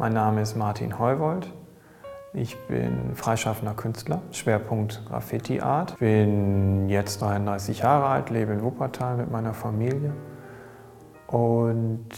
[0.00, 1.52] Mein Name ist Martin Heuwold.
[2.32, 5.98] Ich bin freischaffender Künstler, Schwerpunkt Graffiti Art.
[5.98, 10.12] Bin jetzt 33 Jahre alt, lebe in Wuppertal mit meiner Familie
[11.26, 12.10] und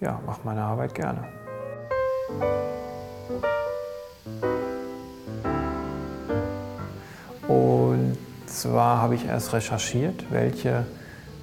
[0.00, 1.24] ja, mache meine Arbeit gerne.
[7.46, 8.16] Und
[8.46, 10.86] zwar habe ich erst recherchiert, welche,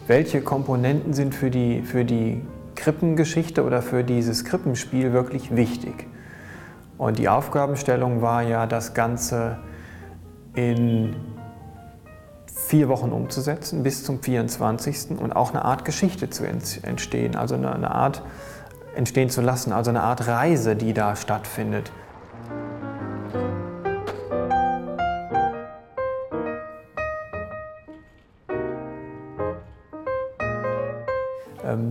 [0.08, 2.42] welche Komponenten sind für die, für die
[2.80, 6.08] Krippengeschichte oder für dieses Krippenspiel wirklich wichtig.
[6.98, 9.58] Und die Aufgabenstellung war ja, das Ganze
[10.56, 11.16] in
[12.68, 15.20] vier Wochen umzusetzen, bis zum 24.
[15.20, 18.22] und auch eine Art Geschichte zu entstehen, also eine Art
[18.96, 21.92] entstehen zu lassen, also eine Art Reise, die da stattfindet.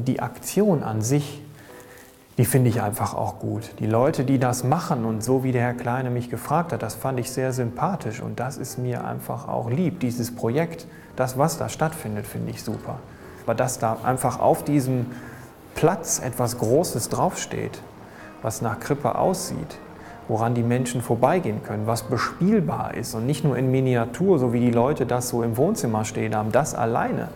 [0.06, 1.42] Die Aktion an sich,
[2.38, 3.70] die finde ich einfach auch gut.
[3.80, 6.94] Die Leute, die das machen und so wie der Herr Kleine mich gefragt hat, das
[6.94, 9.98] fand ich sehr sympathisch und das ist mir einfach auch lieb.
[9.98, 13.00] Dieses Projekt, das, was da stattfindet, finde ich super.
[13.44, 15.06] Aber dass da einfach auf diesem
[15.74, 17.80] Platz etwas Großes draufsteht,
[18.40, 19.78] was nach Krippe aussieht,
[20.28, 24.60] woran die Menschen vorbeigehen können, was bespielbar ist und nicht nur in Miniatur, so wie
[24.60, 27.28] die Leute das so im Wohnzimmer stehen haben, das alleine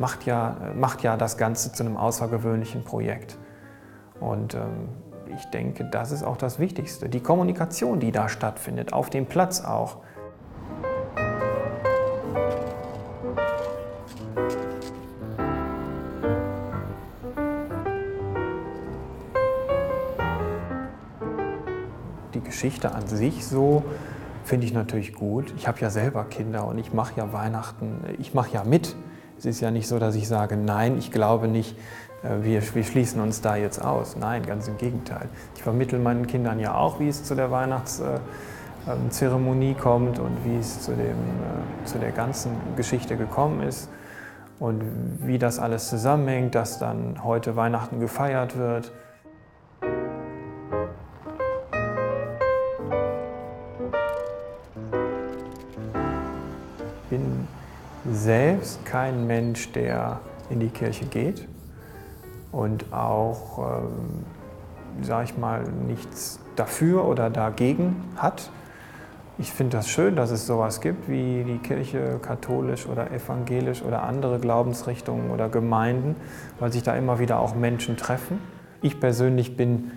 [0.00, 3.36] macht ja, macht ja das Ganze zu einem außergewöhnlichen Projekt.
[4.18, 4.88] Und ähm,
[5.36, 7.10] ich denke, das ist auch das Wichtigste.
[7.10, 9.98] Die Kommunikation, die da stattfindet, auf dem Platz auch.
[22.32, 23.84] Die Geschichte an sich so
[24.44, 25.52] finde ich natürlich gut.
[25.58, 28.96] Ich habe ja selber Kinder und ich mache ja Weihnachten, ich mache ja mit.
[29.40, 31.74] Es ist ja nicht so, dass ich sage, nein, ich glaube nicht,
[32.22, 34.16] äh, wir, wir schließen uns da jetzt aus.
[34.16, 35.30] Nein, ganz im Gegenteil.
[35.56, 40.82] Ich vermittle meinen Kindern ja auch, wie es zu der Weihnachtszeremonie kommt und wie es
[40.82, 43.88] zu, dem, äh, zu der ganzen Geschichte gekommen ist
[44.58, 44.82] und
[45.20, 48.92] wie das alles zusammenhängt, dass dann heute Weihnachten gefeiert wird.
[57.08, 57.48] Bin
[58.08, 61.46] selbst kein Mensch, der in die Kirche geht
[62.52, 64.24] und auch, ähm,
[65.02, 68.50] sage ich mal, nichts dafür oder dagegen hat.
[69.38, 74.02] Ich finde das schön, dass es sowas gibt wie die Kirche, katholisch oder evangelisch oder
[74.02, 76.16] andere Glaubensrichtungen oder Gemeinden,
[76.58, 78.38] weil sich da immer wieder auch Menschen treffen.
[78.82, 79.92] Ich persönlich bin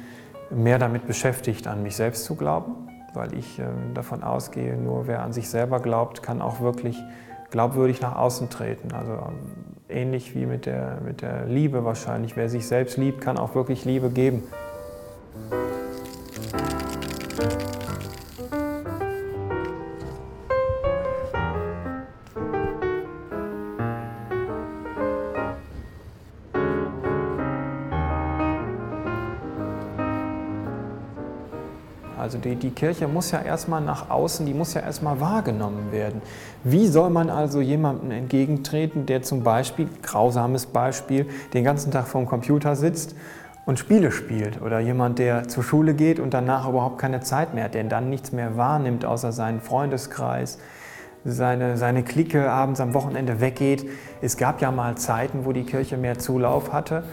[0.49, 5.23] mehr damit beschäftigt, an mich selbst zu glauben, weil ich äh, davon ausgehe, nur wer
[5.23, 7.01] an sich selber glaubt, kann auch wirklich
[7.53, 8.91] glaubwürdig nach außen treten.
[8.93, 9.37] Also ähm,
[9.87, 12.35] ähnlich wie mit der, mit der Liebe wahrscheinlich.
[12.35, 14.41] Wer sich selbst liebt, kann auch wirklich Liebe geben.
[32.23, 36.21] Also die, die Kirche muss ja erstmal nach außen, die muss ja erstmal wahrgenommen werden.
[36.63, 42.25] Wie soll man also jemandem entgegentreten, der zum Beispiel, grausames Beispiel, den ganzen Tag vorm
[42.25, 43.13] Computer sitzt
[43.65, 47.65] und Spiele spielt oder jemand, der zur Schule geht und danach überhaupt keine Zeit mehr
[47.65, 50.59] hat, der dann nichts mehr wahrnimmt außer seinen Freundeskreis,
[51.25, 53.85] seine, seine Clique abends am Wochenende weggeht.
[54.21, 57.03] Es gab ja mal Zeiten, wo die Kirche mehr Zulauf hatte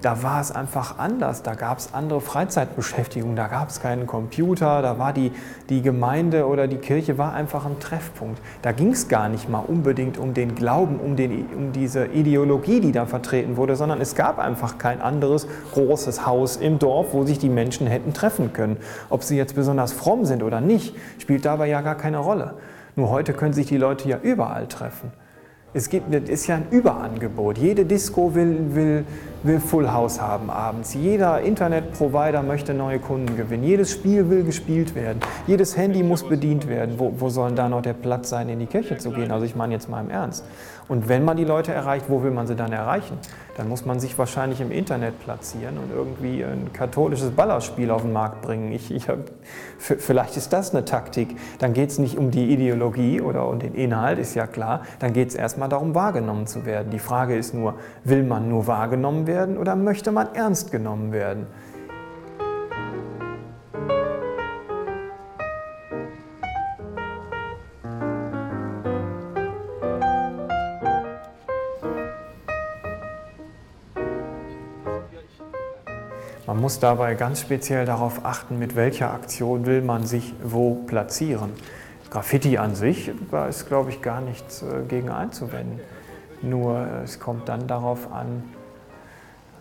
[0.00, 1.42] da war es einfach anders.
[1.42, 5.32] Da gab es andere Freizeitbeschäftigungen, da gab es keinen Computer, da war die,
[5.68, 8.40] die Gemeinde oder die Kirche war einfach ein Treffpunkt.
[8.62, 12.80] Da ging es gar nicht mal unbedingt um den Glauben, um, den, um diese Ideologie,
[12.80, 17.24] die da vertreten wurde, sondern es gab einfach kein anderes großes Haus im Dorf, wo
[17.24, 18.78] sich die Menschen hätten treffen können.
[19.10, 22.54] Ob sie jetzt besonders fromm sind oder nicht, spielt dabei ja gar keine Rolle.
[22.96, 25.12] Nur heute können sich die Leute ja überall treffen.
[25.72, 27.56] Es gibt, ist ja ein Überangebot.
[27.56, 29.04] Jede Disco will, will,
[29.44, 30.94] will Full House haben abends.
[30.94, 33.62] Jeder Internetprovider möchte neue Kunden gewinnen.
[33.62, 35.20] Jedes Spiel will gespielt werden.
[35.46, 36.96] Jedes Handy muss bedient werden.
[36.98, 39.30] Wo, wo soll da noch der Platz sein, in die Kirche zu gehen?
[39.30, 40.44] Also ich meine jetzt mal im Ernst.
[40.88, 43.16] Und wenn man die Leute erreicht, wo will man sie dann erreichen?
[43.60, 48.12] Dann muss man sich wahrscheinlich im Internet platzieren und irgendwie ein katholisches Ballerspiel auf den
[48.14, 48.72] Markt bringen.
[48.72, 49.18] Ich, ich hab,
[49.76, 51.36] vielleicht ist das eine Taktik.
[51.58, 54.84] Dann geht es nicht um die Ideologie oder um den Inhalt, ist ja klar.
[54.98, 56.90] Dann geht es erstmal darum, wahrgenommen zu werden.
[56.90, 61.46] Die Frage ist nur, will man nur wahrgenommen werden oder möchte man ernst genommen werden?
[76.50, 81.52] Man muss dabei ganz speziell darauf achten, mit welcher Aktion will man sich wo platzieren.
[82.10, 85.78] Graffiti an sich, da ist, glaube ich, gar nichts äh, gegen einzuwenden.
[86.42, 88.42] Nur äh, es kommt dann darauf an,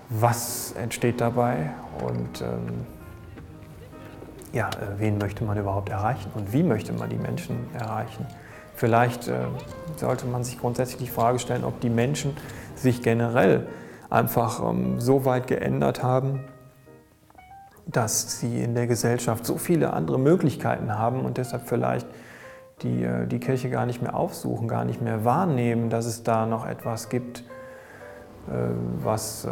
[0.10, 1.70] was entsteht dabei
[2.04, 2.88] und ähm,
[4.52, 8.26] ja, äh, wen möchte man überhaupt erreichen und wie möchte man die Menschen erreichen.
[8.74, 9.42] Vielleicht äh,
[9.98, 12.36] sollte man sich grundsätzlich die Frage stellen, ob die Menschen
[12.74, 13.68] sich generell
[14.10, 16.40] einfach ähm, so weit geändert haben,
[17.92, 22.08] dass sie in der Gesellschaft so viele andere Möglichkeiten haben und deshalb vielleicht
[22.82, 26.46] die, äh, die Kirche gar nicht mehr aufsuchen, gar nicht mehr wahrnehmen, dass es da
[26.46, 27.40] noch etwas gibt,
[28.48, 28.54] äh,
[29.04, 29.50] was, äh,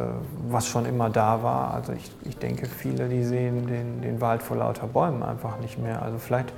[0.50, 1.74] was schon immer da war.
[1.74, 5.82] Also ich, ich denke, viele, die sehen den, den Wald vor lauter Bäumen einfach nicht
[5.82, 6.02] mehr.
[6.02, 6.54] Also vielleicht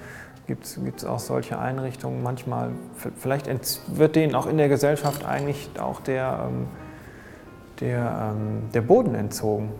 [0.47, 2.23] gibt es auch solche Einrichtungen.
[2.23, 2.71] Manchmal,
[3.17, 3.47] vielleicht
[3.97, 6.67] wird denen auch in der Gesellschaft eigentlich auch der, ähm,
[7.79, 9.71] der, ähm, der Boden entzogen.